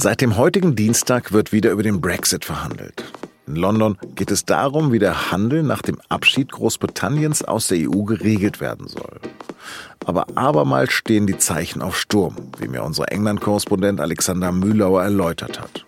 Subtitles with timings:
[0.00, 3.02] Seit dem heutigen Dienstag wird wieder über den Brexit verhandelt.
[3.48, 8.04] In London geht es darum, wie der Handel nach dem Abschied Großbritanniens aus der EU
[8.04, 9.18] geregelt werden soll.
[10.06, 15.84] Aber abermals stehen die Zeichen auf Sturm, wie mir unser England-Korrespondent Alexander Mühlauer erläutert hat.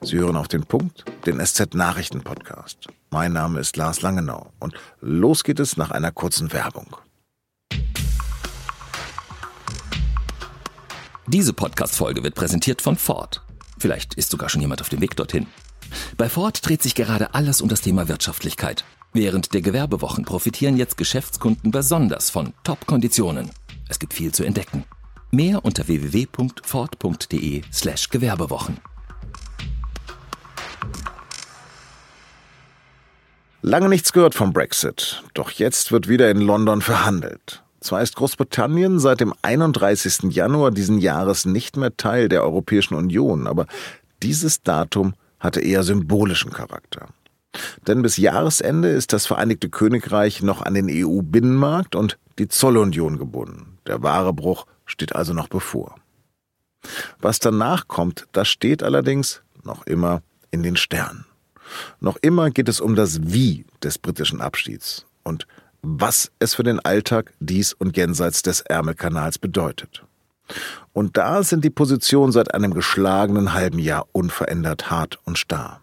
[0.00, 2.88] Sie hören auf den Punkt, den SZ-Nachrichten-Podcast.
[3.10, 6.96] Mein Name ist Lars Langenau und los geht es nach einer kurzen Werbung.
[11.28, 13.42] Diese Podcast-Folge wird präsentiert von Ford.
[13.78, 15.48] Vielleicht ist sogar schon jemand auf dem Weg dorthin.
[16.16, 18.84] Bei Ford dreht sich gerade alles um das Thema Wirtschaftlichkeit.
[19.12, 23.50] Während der Gewerbewochen profitieren jetzt Geschäftskunden besonders von Top-Konditionen.
[23.88, 24.84] Es gibt viel zu entdecken.
[25.32, 28.78] Mehr unter www.ford.de slash Gewerbewochen.
[33.62, 37.64] Lange nichts gehört vom Brexit, doch jetzt wird wieder in London verhandelt.
[37.80, 40.34] Zwar ist Großbritannien seit dem 31.
[40.34, 43.66] Januar diesen Jahres nicht mehr Teil der Europäischen Union, aber
[44.22, 47.08] dieses Datum hatte eher symbolischen Charakter.
[47.86, 53.78] Denn bis Jahresende ist das Vereinigte Königreich noch an den EU-Binnenmarkt und die Zollunion gebunden.
[53.86, 55.94] Der wahre Bruch steht also noch bevor.
[57.20, 61.24] Was danach kommt, das steht allerdings noch immer in den Sternen.
[62.00, 65.06] Noch immer geht es um das Wie des britischen Abschieds.
[65.24, 65.46] Und
[65.82, 70.04] was es für den Alltag dies und jenseits des Ärmelkanals bedeutet.
[70.92, 75.80] Und da sind die Positionen seit einem geschlagenen halben Jahr unverändert hart und starr.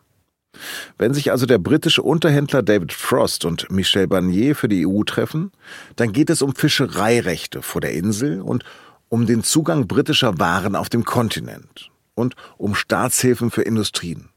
[0.98, 5.52] Wenn sich also der britische Unterhändler David Frost und Michel Barnier für die EU treffen,
[5.96, 8.64] dann geht es um Fischereirechte vor der Insel und
[9.10, 14.30] um den Zugang britischer Waren auf dem Kontinent und um Staatshilfen für Industrien.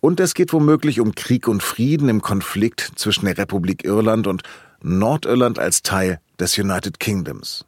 [0.00, 4.42] Und es geht womöglich um Krieg und Frieden im Konflikt zwischen der Republik Irland und
[4.82, 7.64] Nordirland als Teil des United Kingdoms.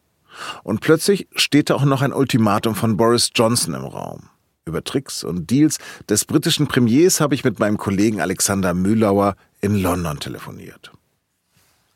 [0.62, 4.28] Und plötzlich steht da auch noch ein Ultimatum von Boris Johnson im Raum.
[4.64, 9.74] Über Tricks und Deals des britischen Premiers habe ich mit meinem Kollegen Alexander Mühlauer in
[9.74, 10.92] London telefoniert.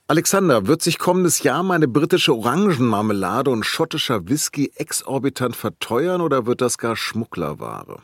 [0.07, 6.61] Alexander, wird sich kommendes Jahr meine britische Orangenmarmelade und schottischer Whisky exorbitant verteuern oder wird
[6.61, 8.03] das gar Schmugglerware?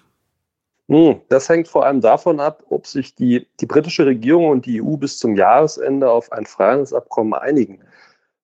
[0.90, 4.82] Hm, das hängt vor allem davon ab, ob sich die, die britische Regierung und die
[4.82, 7.78] EU bis zum Jahresende auf ein Freihandelsabkommen einigen.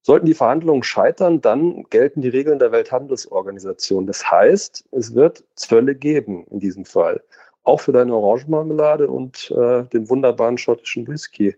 [0.03, 4.07] Sollten die Verhandlungen scheitern, dann gelten die Regeln der Welthandelsorganisation.
[4.07, 7.21] Das heißt, es wird Zölle geben in diesem Fall.
[7.65, 11.57] Auch für deine Orangenmarmelade und äh, den wunderbaren schottischen Whisky.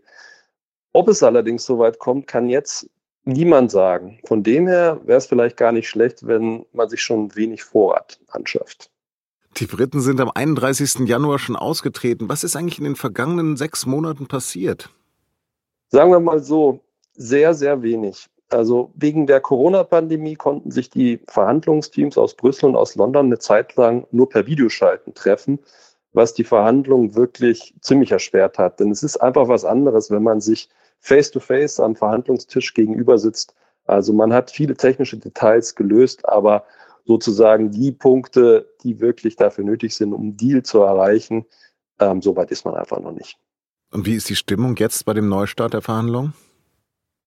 [0.95, 2.89] Ob es allerdings so weit kommt, kann jetzt
[3.25, 4.21] niemand sagen.
[4.25, 8.19] Von dem her wäre es vielleicht gar nicht schlecht, wenn man sich schon wenig Vorrat
[8.29, 8.91] anschafft.
[9.59, 11.09] Die Briten sind am 31.
[11.09, 12.29] Januar schon ausgetreten.
[12.29, 14.91] Was ist eigentlich in den vergangenen sechs Monaten passiert?
[15.89, 16.81] Sagen wir mal so,
[17.15, 18.29] sehr, sehr wenig.
[18.51, 23.75] Also wegen der Corona-Pandemie konnten sich die Verhandlungsteams aus Brüssel und aus London eine Zeit
[23.75, 25.59] lang nur per Videoschalten treffen,
[26.13, 28.79] was die Verhandlungen wirklich ziemlich erschwert hat.
[28.79, 30.69] Denn es ist einfach was anderes, wenn man sich
[31.01, 33.55] face-to-face -face am Verhandlungstisch gegenüber sitzt.
[33.87, 36.65] Also man hat viele technische Details gelöst, aber
[37.09, 41.47] sozusagen die Punkte, die wirklich dafür nötig sind, um Deal zu erreichen.
[41.99, 43.39] Ähm, Soweit ist man einfach noch nicht.
[43.91, 46.35] Und wie ist die Stimmung jetzt bei dem Neustart der Verhandlungen?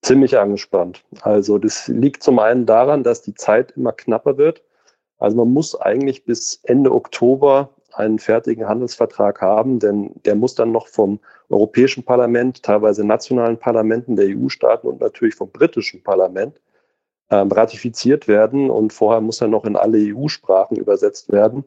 [0.03, 1.03] Ziemlich angespannt.
[1.21, 4.61] Also das liegt zum einen daran, dass die Zeit immer knapper wird.
[5.17, 10.71] Also man muss eigentlich bis Ende Oktober einen fertigen Handelsvertrag haben, denn der muss dann
[10.71, 11.19] noch vom
[11.49, 16.61] Europäischen Parlament, teilweise nationalen Parlamenten der EU-Staaten und natürlich vom britischen Parlament
[17.31, 21.63] ähm, ratifiziert werden und vorher muss er noch in alle EU-Sprachen übersetzt werden.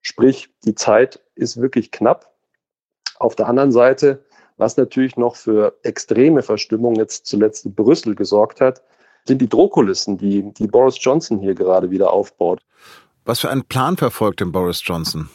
[0.00, 2.32] Sprich, die Zeit ist wirklich knapp.
[3.18, 4.24] Auf der anderen Seite,
[4.56, 8.82] was natürlich noch für extreme Verstimmung jetzt zuletzt in Brüssel gesorgt hat,
[9.24, 12.60] sind die Drohkulissen, die, die Boris Johnson hier gerade wieder aufbaut.
[13.24, 15.28] Was für einen Plan verfolgt denn Boris Johnson?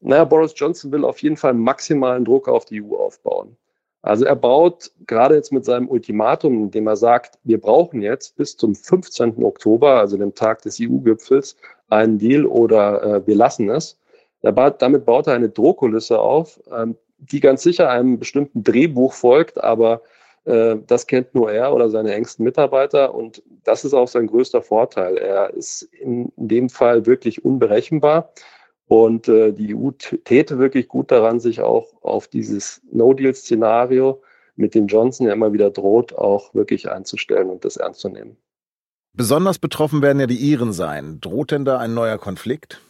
[0.00, 3.56] Naja, Boris Johnson will auf jeden Fall maximalen Druck auf die EU aufbauen.
[4.02, 8.56] Also er baut gerade jetzt mit seinem Ultimatum, indem er sagt, wir brauchen jetzt bis
[8.56, 9.44] zum 15.
[9.44, 11.56] Oktober, also dem Tag des EU-Gipfels,
[11.88, 13.98] einen Deal oder äh, wir lassen es.
[14.42, 19.62] Baut, damit baut er eine Drohkulisse auf, ähm, die ganz sicher einem bestimmten Drehbuch folgt,
[19.62, 20.02] aber
[20.44, 24.62] äh, das kennt nur er oder seine engsten Mitarbeiter und das ist auch sein größter
[24.62, 25.16] Vorteil.
[25.16, 28.32] Er ist in, in dem Fall wirklich unberechenbar.
[28.92, 34.20] Und äh, die EU täte wirklich gut daran, sich auch auf dieses No-Deal-Szenario,
[34.54, 38.36] mit dem Johnson ja immer wieder droht, auch wirklich einzustellen und das ernst zu nehmen.
[39.14, 41.22] Besonders betroffen werden ja die Iren sein.
[41.22, 42.82] Droht denn da ein neuer Konflikt?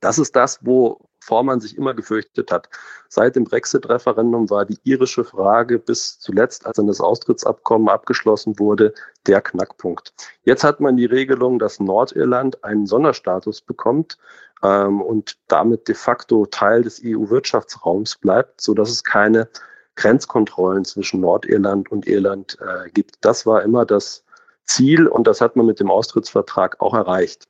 [0.00, 2.68] Das ist das, wo wovor man sich immer gefürchtet hat.
[3.08, 8.94] Seit dem Brexit-Referendum war die irische Frage bis zuletzt, als dann das Austrittsabkommen abgeschlossen wurde,
[9.26, 10.14] der Knackpunkt.
[10.44, 14.16] Jetzt hat man die Regelung, dass Nordirland einen Sonderstatus bekommt
[14.62, 19.48] ähm, und damit de facto Teil des EU-Wirtschaftsraums bleibt, so dass es keine
[19.96, 23.16] Grenzkontrollen zwischen Nordirland und Irland äh, gibt.
[23.20, 24.24] Das war immer das
[24.64, 27.48] Ziel und das hat man mit dem Austrittsvertrag auch erreicht.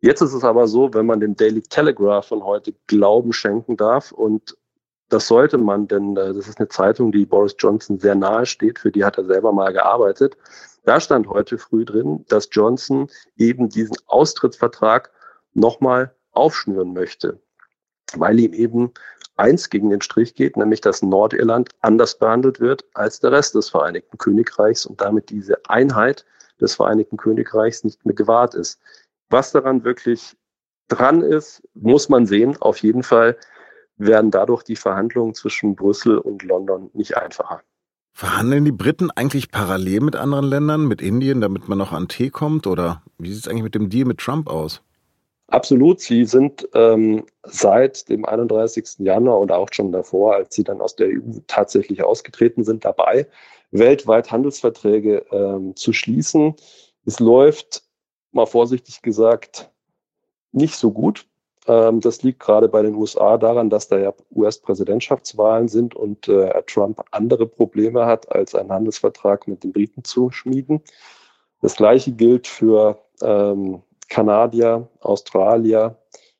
[0.00, 4.12] Jetzt ist es aber so, wenn man dem Daily Telegraph von heute Glauben schenken darf
[4.12, 4.56] und
[5.08, 8.78] das sollte man, denn äh, das ist eine Zeitung, die Boris Johnson sehr nahe steht,
[8.78, 10.36] für die hat er selber mal gearbeitet.
[10.84, 15.10] Da stand heute früh drin, dass Johnson eben diesen Austrittsvertrag
[15.54, 17.40] nochmal aufschnüren möchte,
[18.14, 18.92] weil ihm eben
[19.36, 23.70] eins gegen den Strich geht, nämlich dass Nordirland anders behandelt wird als der Rest des
[23.70, 26.24] Vereinigten Königreichs und damit diese Einheit
[26.60, 28.80] des Vereinigten Königreichs nicht mehr gewahrt ist.
[29.30, 30.36] Was daran wirklich
[30.88, 32.56] dran ist, muss man sehen.
[32.60, 33.36] Auf jeden Fall
[33.96, 37.62] werden dadurch die Verhandlungen zwischen Brüssel und London nicht einfacher.
[38.12, 42.30] Verhandeln die Briten eigentlich parallel mit anderen Ländern, mit Indien, damit man noch an Tee
[42.30, 42.66] kommt?
[42.66, 44.82] Oder wie sieht es eigentlich mit dem Deal mit Trump aus?
[45.48, 46.00] Absolut.
[46.00, 48.98] Sie sind ähm, seit dem 31.
[48.98, 53.26] Januar oder auch schon davor, als sie dann aus der EU tatsächlich ausgetreten sind, dabei,
[53.70, 56.54] weltweit Handelsverträge ähm, zu schließen.
[57.06, 57.82] Es läuft,
[58.32, 59.70] mal vorsichtig gesagt,
[60.52, 61.26] nicht so gut.
[61.66, 66.62] Ähm, das liegt gerade bei den USA daran, dass da ja US-Präsidentschaftswahlen sind und äh,
[66.66, 70.82] Trump andere Probleme hat, als einen Handelsvertrag mit den Briten zu schmieden.
[71.60, 75.96] Das gleiche gilt für ähm, Kanadier, Australier,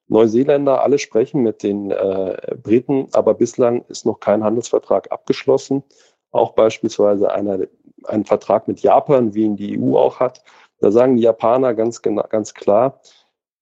[0.08, 5.82] Neuseeländer, alle sprechen mit den äh, Briten, aber bislang ist noch kein Handelsvertrag abgeschlossen.
[6.30, 7.58] Auch beispielsweise einer,
[8.04, 10.42] ein Vertrag mit Japan, wie ihn die EU auch hat.
[10.80, 13.00] Da sagen die Japaner ganz, ganz klar,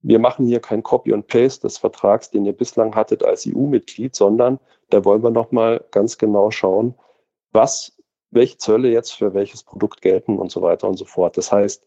[0.03, 4.15] wir machen hier kein Copy und Paste des Vertrags, den ihr bislang hattet als EU-Mitglied,
[4.15, 4.61] sondern
[4.91, 6.95] da wollen wir nochmal ganz genau schauen,
[7.53, 7.93] was,
[8.31, 11.37] welche Zölle jetzt für welches Produkt gelten und so weiter und so fort.
[11.37, 11.85] Das heißt,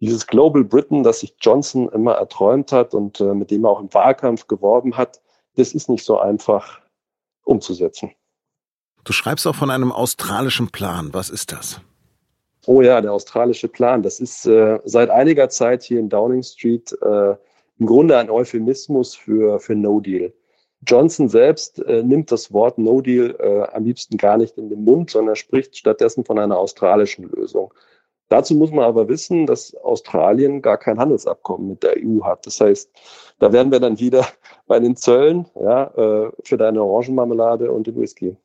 [0.00, 3.80] dieses Global Britain, das sich Johnson immer erträumt hat und äh, mit dem er auch
[3.80, 5.20] im Wahlkampf geworben hat,
[5.56, 6.80] das ist nicht so einfach
[7.44, 8.12] umzusetzen.
[9.04, 11.14] Du schreibst auch von einem australischen Plan.
[11.14, 11.80] Was ist das?
[12.70, 14.02] Oh ja, der australische Plan.
[14.02, 17.34] Das ist äh, seit einiger Zeit hier in Downing Street äh,
[17.78, 20.34] im Grunde ein Euphemismus für, für No Deal.
[20.86, 24.84] Johnson selbst äh, nimmt das Wort No Deal äh, am liebsten gar nicht in den
[24.84, 27.72] Mund, sondern spricht stattdessen von einer australischen Lösung.
[28.28, 32.46] Dazu muss man aber wissen, dass Australien gar kein Handelsabkommen mit der EU hat.
[32.46, 32.90] Das heißt,
[33.38, 34.26] da wären wir dann wieder
[34.66, 38.36] bei den Zöllen ja, äh, für deine Orangenmarmelade und den Whisky.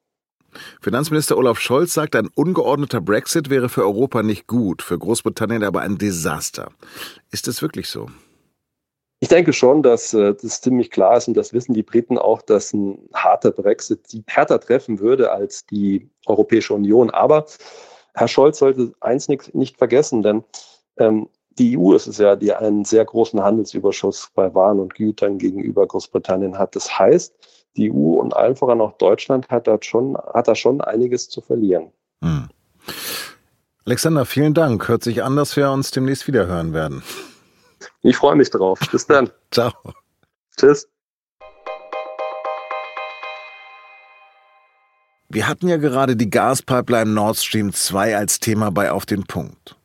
[0.81, 5.81] Finanzminister Olaf Scholz sagt, ein ungeordneter Brexit wäre für Europa nicht gut, für Großbritannien aber
[5.81, 6.71] ein Desaster.
[7.31, 8.07] Ist es wirklich so?
[9.23, 12.41] Ich denke schon, dass äh, das ziemlich klar ist und das wissen die Briten auch,
[12.41, 17.09] dass ein harter Brexit sie härter treffen würde als die Europäische Union.
[17.09, 17.45] Aber
[18.15, 20.43] Herr Scholz sollte eins nicht, nicht vergessen, denn
[20.97, 25.37] ähm, die EU ist es ja, die einen sehr großen Handelsüberschuss bei Waren und Gütern
[25.37, 26.75] gegenüber Großbritannien hat.
[26.75, 27.33] Das heißt,
[27.75, 31.41] die EU und allen voran auch Deutschland hat da schon, hat da schon einiges zu
[31.41, 31.91] verlieren.
[32.21, 32.49] Hm.
[33.85, 34.87] Alexander, vielen Dank.
[34.87, 37.03] Hört sich an, dass wir uns demnächst wieder hören werden.
[38.01, 38.79] Ich freue mich drauf.
[38.91, 39.29] Bis dann.
[39.51, 39.73] Ciao.
[40.57, 40.87] Tschüss.
[45.29, 49.75] Wir hatten ja gerade die Gaspipeline Nord Stream 2 als Thema bei Auf den Punkt.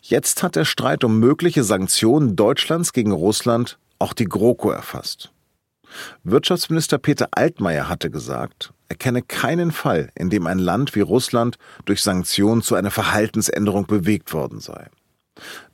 [0.00, 5.30] Jetzt hat der Streit um mögliche Sanktionen Deutschlands gegen Russland auch die GroKo erfasst.
[6.24, 11.56] Wirtschaftsminister Peter Altmaier hatte gesagt, er kenne keinen Fall, in dem ein Land wie Russland
[11.84, 14.88] durch Sanktionen zu einer Verhaltensänderung bewegt worden sei.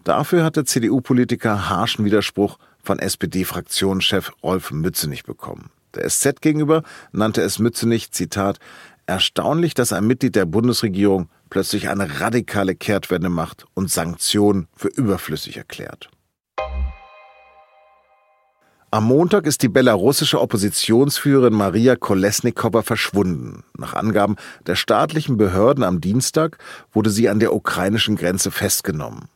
[0.04, 5.70] Dafür hatte CDU-Politiker harschen Widerspruch von SPD-Fraktionschef Rolf Mützenich bekommen.
[5.94, 6.82] Der SZ gegenüber
[7.12, 8.58] nannte es Mützenich, Zitat,
[9.06, 15.56] erstaunlich, dass ein Mitglied der Bundesregierung plötzlich eine radikale Kehrtwende macht und Sanktionen für überflüssig
[15.56, 16.10] erklärt.
[18.90, 23.62] Am Montag ist die belarussische Oppositionsführerin Maria Kolesnikova verschwunden.
[23.76, 26.56] Nach Angaben der staatlichen Behörden am Dienstag
[26.94, 29.28] wurde sie an der ukrainischen Grenze festgenommen.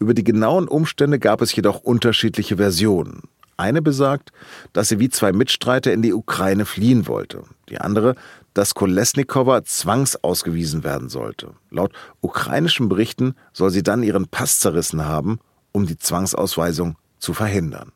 [0.00, 3.22] Über die genauen Umstände gab es jedoch unterschiedliche Versionen.
[3.56, 4.32] Eine besagt,
[4.72, 7.44] dass sie wie zwei Mitstreiter in die Ukraine fliehen wollte.
[7.68, 8.16] Die andere,
[8.54, 11.52] dass Kolesnikova zwangsausgewiesen werden sollte.
[11.70, 11.92] Laut
[12.22, 15.38] ukrainischen Berichten soll sie dann ihren Pass zerrissen haben,
[15.70, 17.92] um die Zwangsausweisung zu verhindern.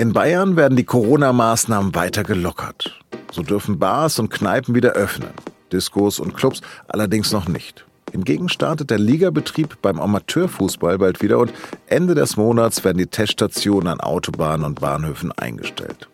[0.00, 2.98] In Bayern werden die Corona-Maßnahmen weiter gelockert.
[3.32, 5.28] So dürfen Bars und Kneipen wieder öffnen,
[5.74, 7.84] Diskos und Clubs allerdings noch nicht.
[8.10, 11.52] Hingegen startet der Ligabetrieb beim Amateurfußball bald wieder und
[11.86, 16.08] Ende des Monats werden die Teststationen an Autobahnen und Bahnhöfen eingestellt.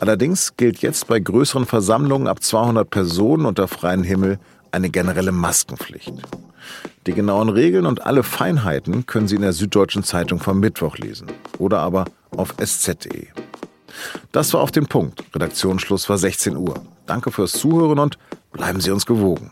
[0.00, 4.38] Allerdings gilt jetzt bei größeren Versammlungen ab 200 Personen unter freiem Himmel
[4.70, 6.14] eine generelle Maskenpflicht.
[7.06, 11.26] Die genauen Regeln und alle Feinheiten können Sie in der Süddeutschen Zeitung vom Mittwoch lesen
[11.58, 13.28] oder aber auf sz.de.
[14.32, 15.22] Das war auf den Punkt.
[15.34, 16.74] Redaktionsschluss war 16 Uhr.
[17.06, 18.18] Danke fürs Zuhören und
[18.52, 19.50] bleiben Sie uns gewogen.